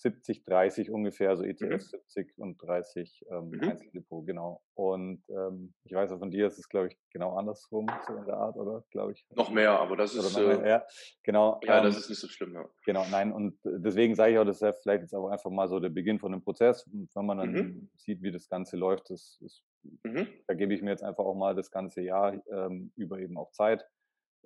70, 0.00 0.44
30 0.44 0.90
ungefähr, 0.90 1.30
also 1.30 1.44
ETF 1.44 1.72
mhm. 1.72 1.78
70 1.80 2.38
und 2.38 2.62
30 2.62 3.24
ähm, 3.30 3.50
mhm. 3.50 3.60
Einzeldepot, 3.62 4.26
genau. 4.26 4.62
Und 4.74 5.22
ähm, 5.28 5.74
ich 5.84 5.92
weiß 5.92 6.12
auch 6.12 6.18
von 6.18 6.30
dir, 6.30 6.46
ist 6.46 6.58
es, 6.58 6.68
glaube 6.68 6.88
ich, 6.88 6.98
genau 7.10 7.36
andersrum, 7.36 7.86
so 8.06 8.14
in 8.14 8.24
der 8.26 8.36
Art, 8.36 8.56
oder? 8.56 8.84
Glaube 8.90 9.12
ich. 9.12 9.26
Noch 9.30 9.50
mehr, 9.50 9.78
aber 9.78 9.96
das 9.96 10.14
ist. 10.14 10.36
Äh, 10.36 10.58
mehr, 10.58 10.66
ja, 10.66 10.86
genau. 11.22 11.60
Ja, 11.64 11.78
ähm, 11.78 11.84
das 11.84 11.98
ist 11.98 12.08
nicht 12.08 12.20
so 12.20 12.28
schlimm, 12.28 12.54
ja. 12.54 12.68
Genau, 12.84 13.04
nein, 13.10 13.32
und 13.32 13.58
deswegen 13.64 14.14
sage 14.14 14.32
ich 14.32 14.38
auch, 14.38 14.44
das 14.44 14.56
ist 14.56 14.62
ja 14.62 14.72
vielleicht 14.72 15.02
jetzt 15.02 15.14
aber 15.14 15.32
einfach 15.32 15.50
mal 15.50 15.68
so 15.68 15.80
der 15.80 15.90
Beginn 15.90 16.18
von 16.18 16.32
einem 16.32 16.42
Prozess. 16.42 16.86
Und 16.86 17.08
wenn 17.14 17.26
man 17.26 17.38
dann 17.38 17.52
mhm. 17.52 17.90
sieht, 17.96 18.22
wie 18.22 18.32
das 18.32 18.48
Ganze 18.48 18.76
läuft, 18.76 19.10
das, 19.10 19.38
das 19.40 19.62
mhm. 20.04 20.28
da 20.46 20.54
gebe 20.54 20.74
ich 20.74 20.82
mir 20.82 20.90
jetzt 20.90 21.02
einfach 21.02 21.24
auch 21.24 21.34
mal 21.34 21.54
das 21.54 21.70
ganze 21.70 22.02
Jahr 22.02 22.34
ähm, 22.50 22.92
über 22.96 23.18
eben 23.18 23.36
auch 23.38 23.50
Zeit 23.52 23.84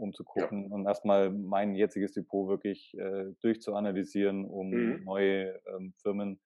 um 0.01 0.13
zu 0.13 0.25
gucken 0.25 0.69
ja. 0.69 0.75
und 0.75 0.87
erstmal 0.87 1.31
mein 1.31 1.75
jetziges 1.75 2.13
Depot 2.13 2.49
wirklich 2.49 2.95
äh, 2.99 3.33
durchzuanalysieren, 3.43 4.45
um 4.45 4.71
mhm. 4.71 5.05
neue 5.05 5.61
ähm, 5.67 5.95
Firmen 6.03 6.41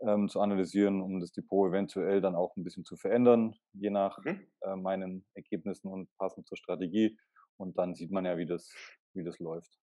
ähm, 0.00 0.28
zu 0.28 0.40
analysieren, 0.40 1.02
um 1.02 1.20
das 1.20 1.32
Depot 1.32 1.68
eventuell 1.68 2.20
dann 2.20 2.34
auch 2.34 2.56
ein 2.56 2.64
bisschen 2.64 2.84
zu 2.84 2.96
verändern, 2.96 3.54
je 3.72 3.90
nach 3.90 4.24
mhm. 4.24 4.46
äh, 4.60 4.76
meinen 4.76 5.26
Ergebnissen 5.34 5.88
und 5.88 6.08
passend 6.18 6.46
zur 6.46 6.56
Strategie. 6.56 7.18
Und 7.56 7.76
dann 7.78 7.94
sieht 7.94 8.12
man 8.12 8.24
ja, 8.24 8.38
wie 8.38 8.46
das, 8.46 8.72
wie 9.14 9.24
das 9.24 9.38
läuft. 9.40 9.78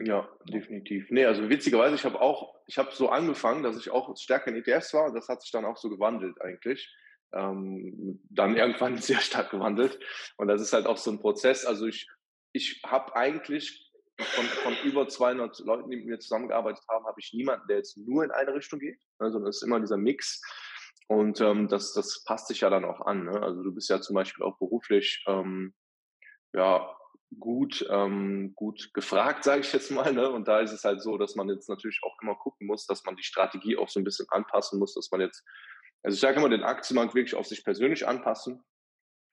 Ja, 0.00 0.28
definitiv. 0.48 1.10
Nee, 1.10 1.24
also 1.24 1.48
witzigerweise, 1.48 1.94
ich 1.94 2.04
habe 2.04 2.20
auch, 2.20 2.54
ich 2.66 2.78
habe 2.78 2.90
so 2.92 3.08
angefangen, 3.08 3.62
dass 3.62 3.76
ich 3.76 3.90
auch 3.90 4.16
stärker 4.16 4.50
in 4.50 4.56
ETFs 4.56 4.92
war. 4.94 5.12
Das 5.12 5.28
hat 5.28 5.42
sich 5.42 5.52
dann 5.52 5.64
auch 5.64 5.76
so 5.76 5.88
gewandelt 5.88 6.40
eigentlich 6.40 6.92
ähm, 7.34 8.20
dann 8.30 8.56
irgendwann 8.56 8.98
sehr 8.98 9.20
stark 9.20 9.50
gewandelt. 9.50 9.98
Und 10.36 10.48
das 10.48 10.60
ist 10.60 10.72
halt 10.72 10.86
auch 10.86 10.98
so 10.98 11.10
ein 11.10 11.20
Prozess. 11.20 11.64
Also 11.64 11.86
ich, 11.86 12.08
ich 12.52 12.82
habe 12.84 13.14
eigentlich 13.16 13.92
von, 14.18 14.44
von 14.44 14.76
über 14.84 15.08
200 15.08 15.58
Leuten, 15.60 15.90
die 15.90 15.96
mit 15.96 16.06
mir 16.06 16.18
zusammengearbeitet 16.18 16.84
haben, 16.88 17.06
habe 17.06 17.20
ich 17.20 17.32
niemanden, 17.32 17.66
der 17.68 17.78
jetzt 17.78 17.96
nur 17.96 18.24
in 18.24 18.30
eine 18.30 18.54
Richtung 18.54 18.78
geht, 18.78 19.00
ne, 19.18 19.30
sondern 19.30 19.50
es 19.50 19.56
ist 19.56 19.62
immer 19.62 19.80
dieser 19.80 19.96
Mix. 19.96 20.40
Und 21.08 21.40
ähm, 21.40 21.68
das, 21.68 21.92
das 21.92 22.24
passt 22.24 22.48
sich 22.48 22.60
ja 22.60 22.70
dann 22.70 22.84
auch 22.84 23.00
an. 23.00 23.24
Ne? 23.24 23.42
Also 23.42 23.62
du 23.62 23.74
bist 23.74 23.90
ja 23.90 24.00
zum 24.00 24.14
Beispiel 24.14 24.44
auch 24.44 24.58
beruflich 24.58 25.22
ähm, 25.26 25.74
ja, 26.54 26.96
gut, 27.38 27.84
ähm, 27.90 28.54
gut 28.54 28.90
gefragt, 28.94 29.44
sage 29.44 29.60
ich 29.60 29.72
jetzt 29.72 29.90
mal. 29.90 30.12
Ne? 30.12 30.30
Und 30.30 30.48
da 30.48 30.60
ist 30.60 30.72
es 30.72 30.84
halt 30.84 31.02
so, 31.02 31.18
dass 31.18 31.34
man 31.34 31.48
jetzt 31.48 31.68
natürlich 31.68 32.00
auch 32.04 32.16
immer 32.22 32.36
gucken 32.36 32.66
muss, 32.66 32.86
dass 32.86 33.04
man 33.04 33.16
die 33.16 33.22
Strategie 33.22 33.76
auch 33.76 33.88
so 33.88 34.00
ein 34.00 34.04
bisschen 34.04 34.26
anpassen 34.30 34.78
muss, 34.78 34.94
dass 34.94 35.10
man 35.10 35.20
jetzt 35.20 35.44
also 36.04 36.14
ich 36.14 36.20
sage 36.20 36.38
immer, 36.38 36.50
den 36.50 36.62
Aktienmarkt 36.62 37.14
wirklich 37.14 37.34
auf 37.34 37.46
sich 37.46 37.64
persönlich 37.64 38.06
anpassen. 38.06 38.62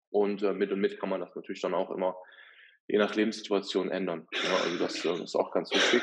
Und 0.10 0.42
äh, 0.42 0.54
mit 0.54 0.72
und 0.72 0.80
mit 0.80 1.00
kann 1.00 1.10
man 1.10 1.20
das 1.20 1.36
natürlich 1.36 1.62
dann 1.62 1.74
auch 1.74 1.92
immer 1.92 2.18
je 2.88 2.98
nach 2.98 3.13
Lebenssituation 3.13 3.92
ändern. 3.92 4.28
Ja, 4.32 4.56
also 4.63 4.80
das, 4.80 5.01
das, 5.01 5.20
ist 5.20 5.36
auch 5.36 5.51
ganz 5.51 5.72
wichtig. 5.72 6.01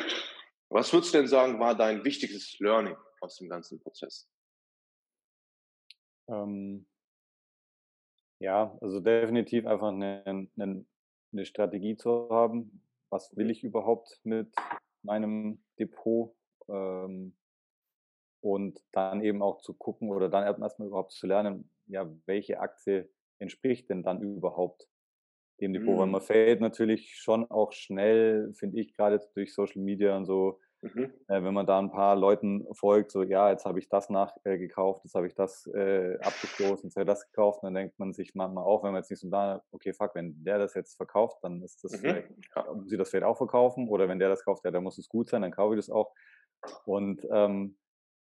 Was 0.70 0.92
würdest 0.92 1.14
du 1.14 1.18
denn 1.18 1.26
sagen, 1.26 1.58
war 1.58 1.74
dein 1.74 2.04
wichtigstes 2.04 2.58
Learning 2.60 2.96
aus 3.20 3.36
dem 3.36 3.48
ganzen 3.48 3.80
Prozess? 3.80 4.30
Ähm, 6.28 6.86
ja, 8.38 8.76
also 8.80 9.00
definitiv 9.00 9.66
einfach 9.66 9.88
eine, 9.88 10.22
eine, 10.26 10.86
eine 11.32 11.44
Strategie 11.46 11.96
zu 11.96 12.28
haben. 12.30 12.82
Was 13.10 13.34
will 13.36 13.50
ich 13.50 13.64
überhaupt 13.64 14.20
mit 14.24 14.54
meinem 15.02 15.62
Depot? 15.78 16.36
Ähm, 16.68 17.34
und 18.40 18.80
dann 18.92 19.22
eben 19.22 19.42
auch 19.42 19.60
zu 19.60 19.74
gucken 19.74 20.10
oder 20.10 20.28
dann 20.28 20.44
erstmal 20.44 20.88
überhaupt 20.88 21.12
zu 21.12 21.26
lernen, 21.26 21.70
ja, 21.86 22.10
welche 22.26 22.60
Aktie 22.60 23.08
entspricht 23.38 23.88
denn 23.90 24.02
dann 24.02 24.20
überhaupt 24.20 24.88
dem 25.60 25.72
Depot, 25.72 25.94
mhm. 25.94 25.98
weil 25.98 26.06
man 26.06 26.20
fällt 26.20 26.60
natürlich 26.60 27.16
schon 27.16 27.50
auch 27.50 27.72
schnell, 27.72 28.52
finde 28.54 28.80
ich, 28.80 28.94
gerade 28.94 29.20
durch 29.34 29.52
Social 29.54 29.82
Media 29.82 30.16
und 30.16 30.26
so, 30.26 30.60
Mhm. 30.80 31.12
Äh, 31.26 31.42
wenn 31.42 31.54
man 31.54 31.66
da 31.66 31.78
ein 31.78 31.90
paar 31.90 32.14
Leuten 32.14 32.64
folgt, 32.72 33.10
so 33.10 33.22
ja, 33.24 33.50
jetzt 33.50 33.64
habe 33.64 33.80
ich 33.80 33.88
das 33.88 34.10
nachgekauft, 34.10 35.00
äh, 35.00 35.06
jetzt 35.06 35.14
habe 35.14 35.26
ich 35.26 35.34
das 35.34 35.66
äh, 35.74 36.16
abgestoßen, 36.20 36.88
jetzt 36.88 36.94
habe 36.94 37.02
ich 37.02 37.08
das 37.08 37.26
gekauft, 37.26 37.64
dann 37.64 37.74
denkt 37.74 37.98
man 37.98 38.12
sich 38.12 38.34
manchmal 38.36 38.64
auch, 38.64 38.84
wenn 38.84 38.92
man 38.92 39.02
jetzt 39.02 39.10
nicht 39.10 39.20
so 39.20 39.28
da, 39.28 39.62
okay, 39.72 39.92
fuck, 39.92 40.14
wenn 40.14 40.42
der 40.44 40.58
das 40.58 40.74
jetzt 40.74 40.96
verkauft, 40.96 41.38
dann 41.42 41.62
ist 41.62 41.82
das 41.82 41.92
mhm. 41.92 41.96
vielleicht, 41.98 42.28
ja. 42.54 42.74
muss 42.74 42.92
ich 42.92 42.98
das 42.98 43.10
vielleicht 43.10 43.26
auch 43.26 43.36
verkaufen 43.36 43.88
oder 43.88 44.08
wenn 44.08 44.20
der 44.20 44.28
das 44.28 44.44
kauft, 44.44 44.64
ja, 44.64 44.70
dann 44.70 44.84
muss 44.84 44.98
es 44.98 45.08
gut 45.08 45.28
sein, 45.28 45.42
dann 45.42 45.50
kaufe 45.50 45.74
ich 45.74 45.84
das 45.84 45.90
auch. 45.90 46.14
Und 46.84 47.26
ähm, 47.32 47.76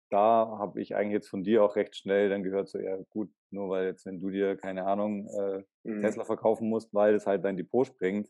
da 0.09 0.57
habe 0.59 0.81
ich 0.81 0.95
eigentlich 0.95 1.13
jetzt 1.13 1.29
von 1.29 1.43
dir 1.43 1.63
auch 1.63 1.75
recht 1.75 1.95
schnell 1.95 2.29
dann 2.29 2.43
gehört, 2.43 2.69
so 2.69 2.79
ja 2.79 2.97
gut, 3.09 3.29
nur 3.49 3.69
weil 3.69 3.87
jetzt, 3.87 4.05
wenn 4.05 4.19
du 4.19 4.29
dir, 4.29 4.55
keine 4.55 4.85
Ahnung, 4.85 5.27
äh, 5.27 5.63
mhm. 5.83 6.01
Tesla 6.01 6.23
verkaufen 6.23 6.69
musst, 6.69 6.93
weil 6.93 7.15
es 7.15 7.25
halt 7.25 7.43
dein 7.43 7.57
Depot 7.57 7.85
sprengt, 7.85 8.29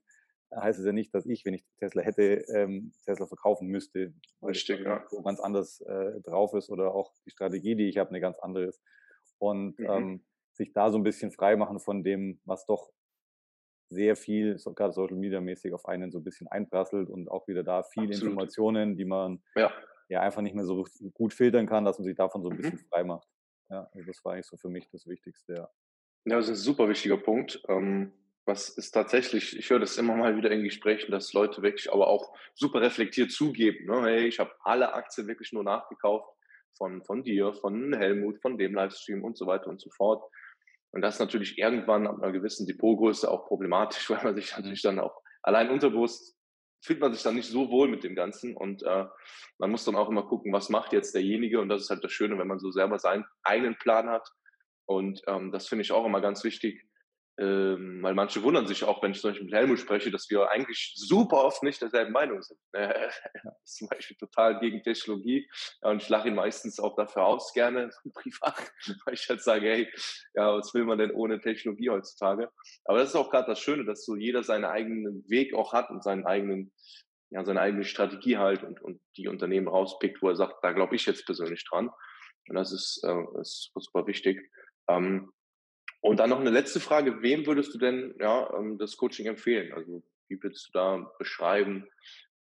heißt 0.55 0.79
es 0.79 0.85
ja 0.85 0.91
nicht, 0.91 1.13
dass 1.13 1.25
ich, 1.25 1.45
wenn 1.45 1.53
ich 1.53 1.65
Tesla 1.77 2.01
hätte, 2.01 2.45
ähm, 2.55 2.93
Tesla 3.05 3.27
verkaufen 3.27 3.67
müsste, 3.67 4.13
weil 4.39 4.51
Richtig, 4.51 4.79
ja. 4.81 5.03
so 5.09 5.21
ganz 5.21 5.39
anders 5.39 5.81
äh, 5.81 6.21
drauf 6.21 6.53
ist 6.53 6.69
oder 6.69 6.93
auch 6.93 7.11
die 7.25 7.31
Strategie, 7.31 7.75
die 7.75 7.89
ich 7.89 7.97
habe, 7.97 8.09
eine 8.09 8.21
ganz 8.21 8.39
andere 8.39 8.65
ist. 8.65 8.81
Und 9.39 9.77
mhm. 9.79 9.85
ähm, 9.89 10.25
sich 10.53 10.73
da 10.73 10.89
so 10.89 10.97
ein 10.97 11.03
bisschen 11.03 11.31
frei 11.31 11.55
machen 11.55 11.79
von 11.79 12.03
dem, 12.03 12.39
was 12.45 12.65
doch 12.65 12.89
sehr 13.89 14.15
viel, 14.15 14.57
so, 14.57 14.73
gerade 14.73 14.93
Social 14.93 15.17
Media 15.17 15.39
mäßig, 15.39 15.73
auf 15.73 15.85
einen 15.85 16.11
so 16.11 16.19
ein 16.19 16.23
bisschen 16.23 16.47
einprasselt 16.47 17.09
und 17.09 17.29
auch 17.29 17.47
wieder 17.47 17.63
da 17.63 17.83
viele 17.83 18.07
Absolut. 18.07 18.31
Informationen, 18.31 18.97
die 18.97 19.05
man 19.05 19.41
ja. 19.55 19.71
Ja. 20.09 20.21
einfach 20.21 20.41
nicht 20.41 20.55
mehr 20.55 20.65
so 20.65 20.85
gut 21.13 21.33
filtern 21.33 21.67
kann, 21.67 21.85
dass 21.85 21.99
man 21.99 22.05
sich 22.05 22.15
davon 22.15 22.41
so 22.41 22.49
ein 22.49 22.57
bisschen 22.57 22.79
mhm. 22.79 22.87
frei 22.89 23.03
macht. 23.03 23.27
Ja, 23.69 23.89
also 23.93 24.05
das 24.05 24.23
war 24.23 24.33
eigentlich 24.33 24.47
so 24.47 24.57
für 24.57 24.69
mich 24.69 24.87
das 24.89 25.07
Wichtigste, 25.07 25.53
ja. 25.53 25.69
Ja, 26.25 26.35
das 26.35 26.45
ist 26.45 26.51
ein 26.51 26.63
super 26.63 26.89
wichtiger 26.89 27.17
Punkt. 27.17 27.61
Ähm, 27.69 28.11
was 28.45 28.69
ist 28.69 28.91
tatsächlich, 28.91 29.57
ich 29.57 29.69
höre 29.69 29.79
das 29.79 29.97
immer 29.97 30.15
mal 30.15 30.37
wieder 30.37 30.51
in 30.51 30.63
Gesprächen, 30.63 31.11
dass 31.11 31.33
Leute 31.33 31.61
wirklich 31.61 31.91
aber 31.91 32.07
auch 32.07 32.33
super 32.53 32.81
reflektiert 32.81 33.31
zugeben. 33.31 33.85
Ne? 33.85 34.01
Hey, 34.03 34.27
ich 34.27 34.39
habe 34.39 34.51
alle 34.63 34.93
Aktien 34.93 35.27
wirklich 35.27 35.51
nur 35.51 35.63
nachgekauft 35.63 36.33
von, 36.77 37.03
von 37.03 37.23
dir, 37.23 37.53
von 37.53 37.93
Helmut, 37.93 38.41
von 38.41 38.57
dem 38.57 38.73
Livestream 38.73 39.23
und 39.23 39.37
so 39.37 39.47
weiter 39.47 39.67
und 39.67 39.81
so 39.81 39.89
fort. 39.89 40.23
Und 40.91 41.01
das 41.01 41.15
ist 41.15 41.19
natürlich 41.19 41.57
irgendwann 41.57 42.07
ab 42.07 42.21
einer 42.21 42.31
gewissen 42.31 42.65
Depotgröße 42.65 43.29
auch 43.29 43.47
problematisch, 43.47 44.09
weil 44.09 44.23
man 44.23 44.35
sich 44.35 44.55
natürlich 44.55 44.81
dann 44.81 44.99
auch 44.99 45.21
allein 45.43 45.69
unterbewusst 45.69 46.36
fühlt 46.81 46.99
man 46.99 47.13
sich 47.13 47.23
dann 47.23 47.35
nicht 47.35 47.49
so 47.49 47.69
wohl 47.69 47.87
mit 47.87 48.03
dem 48.03 48.15
Ganzen 48.15 48.55
und 48.55 48.83
äh, 48.83 49.05
man 49.57 49.71
muss 49.71 49.85
dann 49.85 49.95
auch 49.95 50.09
immer 50.09 50.23
gucken, 50.23 50.53
was 50.53 50.69
macht 50.69 50.93
jetzt 50.93 51.15
derjenige 51.15 51.59
und 51.59 51.69
das 51.69 51.83
ist 51.83 51.89
halt 51.89 52.03
das 52.03 52.11
Schöne, 52.11 52.37
wenn 52.37 52.47
man 52.47 52.59
so 52.59 52.71
selber 52.71 52.99
seinen 52.99 53.25
eigenen 53.43 53.77
Plan 53.77 54.09
hat 54.09 54.29
und 54.85 55.21
ähm, 55.27 55.51
das 55.51 55.67
finde 55.67 55.83
ich 55.83 55.91
auch 55.91 56.05
immer 56.05 56.21
ganz 56.21 56.43
wichtig, 56.43 56.87
ähm, 57.39 57.99
weil 58.01 58.15
manche 58.15 58.41
wundern 58.41 58.65
sich 58.65 58.83
auch, 58.83 59.03
wenn 59.03 59.11
ich 59.11 59.21
zum 59.21 59.29
Beispiel 59.29 59.45
mit 59.45 59.53
Helmut 59.53 59.79
spreche, 59.79 60.09
dass 60.09 60.27
wir 60.29 60.49
eigentlich 60.49 60.93
super 60.95 61.43
oft 61.43 61.61
nicht 61.61 61.81
derselben 61.81 62.11
Meinung 62.11 62.41
sind. 62.41 62.59
Äh, 62.73 63.09
zum 63.63 63.87
Beispiel 63.89 64.17
total 64.17 64.59
gegen 64.59 64.83
Technologie. 64.83 65.49
Ja, 65.81 65.89
und 65.89 66.01
ich 66.01 66.09
lache 66.09 66.27
ihn 66.27 66.35
meistens 66.35 66.79
auch 66.79 66.95
dafür 66.95 67.25
aus, 67.25 67.53
gerne 67.53 67.89
privat, 68.13 68.71
weil 69.05 69.13
ich 69.13 69.27
halt 69.29 69.41
sage, 69.41 69.67
hey, 69.67 69.91
ja, 70.35 70.55
was 70.55 70.73
will 70.73 70.85
man 70.85 70.97
denn 70.97 71.11
ohne 71.11 71.41
Technologie 71.41 71.89
heutzutage? 71.89 72.51
Aber 72.85 72.99
das 72.99 73.09
ist 73.09 73.15
auch 73.15 73.31
gerade 73.31 73.47
das 73.47 73.59
Schöne, 73.59 73.83
dass 73.83 74.05
so 74.05 74.15
jeder 74.15 74.43
seinen 74.43 74.65
eigenen 74.65 75.27
Weg 75.27 75.53
auch 75.53 75.73
hat 75.73 75.89
und 75.89 76.03
seinen 76.03 76.25
eigenen, 76.25 76.71
ja, 77.31 77.43
seine 77.43 77.61
eigene 77.61 77.83
Strategie 77.83 78.37
halt 78.37 78.63
und, 78.63 78.81
und 78.81 79.01
die 79.15 79.27
Unternehmen 79.27 79.67
rauspickt, 79.67 80.21
wo 80.21 80.29
er 80.29 80.35
sagt, 80.35 80.63
da 80.63 80.71
glaube 80.71 80.95
ich 80.95 81.05
jetzt 81.05 81.25
persönlich 81.25 81.65
dran. 81.69 81.89
Und 82.47 82.55
das 82.55 82.71
ist, 82.71 83.03
äh, 83.03 83.39
ist 83.41 83.71
super 83.75 84.07
wichtig. 84.07 84.51
Ähm, 84.87 85.31
und 86.01 86.19
dann 86.19 86.29
noch 86.29 86.39
eine 86.39 86.49
letzte 86.49 86.79
Frage. 86.79 87.21
Wem 87.21 87.45
würdest 87.45 87.73
du 87.73 87.77
denn 87.77 88.15
ja, 88.19 88.53
ähm, 88.57 88.77
das 88.77 88.97
Coaching 88.97 89.25
empfehlen? 89.27 89.73
Also 89.73 90.03
wie 90.27 90.41
würdest 90.41 90.67
du 90.67 90.71
da 90.73 91.11
beschreiben? 91.17 91.87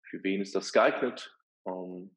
Für 0.09 0.23
wen 0.23 0.41
ist 0.41 0.55
das 0.55 0.71
geeignet? 0.71 1.35
Ähm 1.65 2.15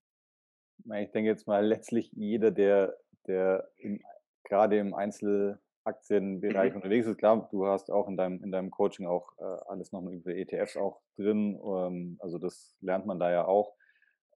ich 0.85 1.11
denke 1.11 1.30
jetzt 1.30 1.47
mal 1.47 1.64
letztlich 1.64 2.11
jeder, 2.12 2.50
der, 2.50 2.97
der 3.26 3.68
im, 3.76 4.00
gerade 4.45 4.78
im 4.78 4.95
Einzelaktienbereich 4.95 6.71
mhm. 6.71 6.76
unterwegs 6.76 7.07
ist. 7.07 7.18
Klar, 7.18 7.49
du 7.50 7.66
hast 7.66 7.90
auch 7.90 8.09
in 8.09 8.16
deinem, 8.16 8.42
in 8.42 8.50
deinem 8.50 8.71
Coaching 8.71 9.07
auch 9.07 9.33
äh, 9.38 9.45
alles 9.68 9.92
nochmal 9.92 10.14
über 10.14 10.35
ETFs 10.35 10.76
auch 10.76 11.00
drin. 11.16 11.61
Ähm, 11.62 12.18
also 12.21 12.38
das 12.38 12.76
lernt 12.80 13.07
man 13.07 13.18
da 13.18 13.30
ja 13.30 13.47
auch. 13.47 13.75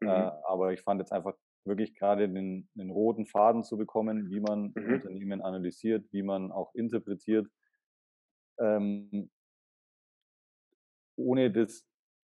Äh, 0.00 0.04
mhm. 0.04 0.10
Äh, 0.10 0.30
aber 0.46 0.72
ich 0.72 0.82
fand 0.82 1.00
jetzt 1.00 1.12
einfach 1.12 1.34
wirklich 1.64 1.94
gerade 1.94 2.28
den, 2.28 2.68
den 2.74 2.90
roten 2.90 3.26
Faden 3.26 3.62
zu 3.62 3.76
bekommen, 3.76 4.30
wie 4.30 4.40
man 4.40 4.72
mhm. 4.74 4.94
Unternehmen 4.94 5.42
analysiert, 5.42 6.04
wie 6.12 6.22
man 6.22 6.50
auch 6.50 6.74
interpretiert, 6.74 7.46
ähm, 8.58 9.30
ohne 11.16 11.50
das, 11.50 11.86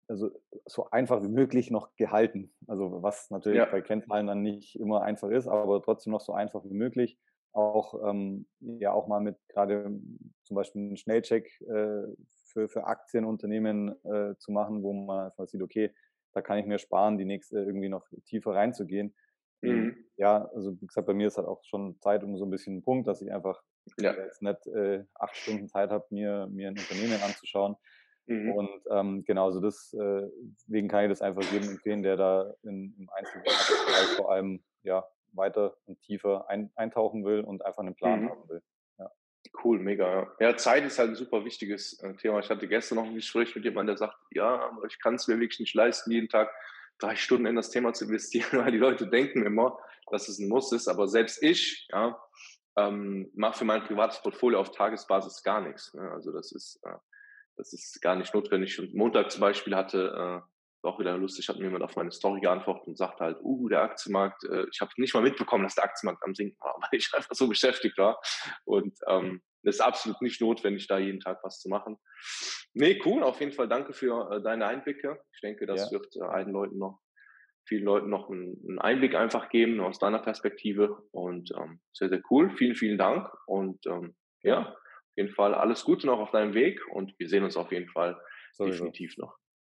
also 0.08 0.30
so 0.66 0.90
einfach 0.90 1.22
wie 1.22 1.28
möglich 1.28 1.70
noch 1.70 1.94
gehalten. 1.96 2.52
Also 2.66 3.02
was 3.02 3.30
natürlich 3.30 3.58
ja. 3.58 3.66
bei 3.66 3.80
Kennzahlen 3.80 4.26
dann 4.26 4.42
nicht 4.42 4.78
immer 4.78 5.02
einfach 5.02 5.30
ist, 5.30 5.46
aber 5.46 5.82
trotzdem 5.82 6.12
noch 6.12 6.20
so 6.20 6.32
einfach 6.32 6.64
wie 6.64 6.74
möglich. 6.74 7.18
Auch 7.52 8.08
ähm, 8.08 8.46
ja 8.60 8.92
auch 8.92 9.08
mal 9.08 9.20
mit 9.20 9.36
gerade 9.48 10.00
zum 10.44 10.54
Beispiel 10.54 10.82
einen 10.82 10.96
Schnellcheck 10.96 11.60
äh, 11.62 12.06
für, 12.44 12.68
für 12.68 12.84
Aktienunternehmen 12.84 13.94
äh, 14.04 14.36
zu 14.38 14.52
machen, 14.52 14.82
wo 14.82 14.92
man 14.92 15.26
einfach 15.26 15.46
sieht, 15.46 15.62
okay, 15.62 15.92
da 16.32 16.42
kann 16.42 16.58
ich 16.58 16.66
mir 16.66 16.78
sparen, 16.78 17.18
die 17.18 17.24
nächste 17.24 17.58
irgendwie 17.58 17.88
noch 17.88 18.06
tiefer 18.24 18.54
reinzugehen. 18.54 19.14
Mhm. 19.62 19.96
Ja, 20.16 20.48
also 20.54 20.72
wie 20.80 20.86
gesagt, 20.86 21.06
bei 21.06 21.14
mir 21.14 21.26
ist 21.26 21.36
halt 21.36 21.46
auch 21.46 21.62
schon 21.64 21.98
Zeit 22.00 22.24
um 22.24 22.36
so 22.36 22.44
ein 22.44 22.50
bisschen 22.50 22.78
ein 22.78 22.82
Punkt, 22.82 23.06
dass 23.06 23.20
ich 23.22 23.32
einfach 23.32 23.62
ja. 23.98 24.12
jetzt 24.12 24.42
nicht 24.42 24.66
äh, 24.68 25.04
acht 25.14 25.36
Stunden 25.36 25.68
Zeit 25.68 25.90
habe, 25.90 26.06
mir, 26.10 26.46
mir 26.50 26.68
ein 26.68 26.78
Unternehmen 26.78 27.20
anzuschauen. 27.22 27.76
Mhm. 28.26 28.52
Und 28.52 28.82
ähm, 28.90 29.24
genau, 29.24 29.46
also 29.46 29.60
das, 29.60 29.92
äh, 29.92 30.28
deswegen 30.40 30.88
kann 30.88 31.04
ich 31.04 31.10
das 31.10 31.22
einfach 31.22 31.42
jedem 31.52 31.70
empfehlen, 31.70 32.02
der 32.02 32.16
da 32.16 32.54
in, 32.62 32.94
im 32.98 33.10
Einzelbereich 33.10 34.16
vor 34.16 34.30
allem 34.30 34.62
ja, 34.82 35.04
weiter 35.32 35.76
und 35.86 36.00
tiefer 36.02 36.48
ein, 36.48 36.70
eintauchen 36.74 37.24
will 37.24 37.40
und 37.40 37.64
einfach 37.64 37.82
einen 37.82 37.94
Plan 37.94 38.22
mhm. 38.22 38.30
haben 38.30 38.48
will. 38.48 38.62
Cool, 39.64 39.78
mega. 39.78 40.32
Ja. 40.38 40.56
Zeit 40.56 40.84
ist 40.84 40.98
halt 40.98 41.10
ein 41.10 41.16
super 41.16 41.44
wichtiges 41.44 41.98
äh, 42.02 42.14
Thema. 42.14 42.40
Ich 42.40 42.50
hatte 42.50 42.68
gestern 42.68 42.96
noch 42.96 43.06
ein 43.06 43.14
Gespräch 43.14 43.54
mit 43.54 43.64
jemandem, 43.64 43.96
der 43.96 43.98
sagt, 43.98 44.16
ja, 44.30 44.60
aber 44.68 44.84
ich 44.86 44.98
kann 45.00 45.14
es 45.14 45.28
mir 45.28 45.40
wirklich 45.40 45.60
nicht 45.60 45.74
leisten, 45.74 46.10
jeden 46.10 46.28
Tag 46.28 46.50
drei 46.98 47.16
Stunden 47.16 47.46
in 47.46 47.56
das 47.56 47.70
Thema 47.70 47.92
zu 47.92 48.04
investieren, 48.04 48.46
weil 48.64 48.72
die 48.72 48.78
Leute 48.78 49.08
denken 49.08 49.44
immer, 49.44 49.78
dass 50.10 50.28
es 50.28 50.38
ein 50.38 50.48
Muss 50.48 50.72
ist. 50.72 50.88
Aber 50.88 51.08
selbst 51.08 51.42
ich 51.42 51.88
ja, 51.90 52.20
ähm, 52.76 53.30
mache 53.34 53.58
für 53.58 53.64
mein 53.64 53.84
privates 53.84 54.22
Portfolio 54.22 54.60
auf 54.60 54.72
Tagesbasis 54.72 55.42
gar 55.42 55.60
nichts. 55.60 55.94
Ne? 55.94 56.10
Also 56.10 56.32
das 56.32 56.52
ist, 56.52 56.80
äh, 56.84 56.96
das 57.56 57.72
ist 57.72 58.00
gar 58.00 58.16
nicht 58.16 58.34
notwendig. 58.34 58.78
Und 58.78 58.94
Montag 58.94 59.30
zum 59.30 59.40
Beispiel 59.40 59.74
hatte, 59.74 60.42
äh, 60.82 60.88
auch 60.88 60.98
wieder 60.98 61.16
lustig, 61.16 61.48
hat 61.48 61.58
mir 61.58 61.64
jemand 61.64 61.84
auf 61.84 61.96
meine 61.96 62.10
Story 62.10 62.40
geantwortet 62.40 62.86
und 62.86 62.98
sagte 62.98 63.24
halt, 63.24 63.38
uh, 63.42 63.68
der 63.68 63.82
Aktienmarkt, 63.82 64.44
äh, 64.44 64.66
ich 64.72 64.80
habe 64.80 64.90
nicht 64.96 65.14
mal 65.14 65.22
mitbekommen, 65.22 65.64
dass 65.64 65.74
der 65.74 65.84
Aktienmarkt 65.84 66.22
am 66.24 66.34
Sinken 66.34 66.58
war, 66.60 66.76
weil 66.80 66.98
ich 66.98 67.10
einfach 67.14 67.34
so 67.34 67.48
beschäftigt 67.48 67.98
war. 67.98 68.20
Und 68.64 68.98
ähm, 69.08 69.42
das 69.62 69.76
ist 69.76 69.80
absolut 69.80 70.20
nicht 70.22 70.40
notwendig, 70.40 70.86
da 70.86 70.98
jeden 70.98 71.20
Tag 71.20 71.40
was 71.42 71.60
zu 71.60 71.68
machen. 71.68 71.98
Nee, 72.72 73.00
cool. 73.04 73.22
Auf 73.22 73.40
jeden 73.40 73.52
Fall 73.52 73.68
danke 73.68 73.92
für 73.92 74.30
äh, 74.30 74.42
deine 74.42 74.66
Einblicke. 74.66 75.20
Ich 75.34 75.40
denke, 75.40 75.66
das 75.66 75.90
ja. 75.90 75.98
wird 75.98 76.14
äh, 76.16 76.22
allen 76.22 76.50
Leuten 76.50 76.78
noch, 76.78 77.00
vielen 77.66 77.84
Leuten 77.84 78.08
noch 78.08 78.30
einen, 78.30 78.56
einen, 78.66 78.78
Einblick 78.78 79.14
einfach 79.14 79.48
geben 79.48 79.80
aus 79.80 79.98
deiner 79.98 80.20
Perspektive. 80.20 81.02
Und 81.10 81.50
ähm, 81.56 81.80
sehr, 81.92 82.08
sehr 82.08 82.22
cool. 82.30 82.50
Vielen, 82.56 82.74
vielen 82.74 82.98
Dank. 82.98 83.28
Und 83.46 83.84
ähm, 83.86 84.14
ja, 84.42 84.70
auf 84.70 85.16
jeden 85.16 85.34
Fall 85.34 85.54
alles 85.54 85.84
Gute 85.84 86.06
noch 86.06 86.20
auf 86.20 86.30
deinem 86.30 86.54
Weg. 86.54 86.80
Und 86.92 87.12
wir 87.18 87.28
sehen 87.28 87.44
uns 87.44 87.56
auf 87.56 87.72
jeden 87.72 87.88
Fall 87.88 88.18
Sowieso. 88.52 88.84
definitiv 88.84 89.16
noch. 89.18 89.36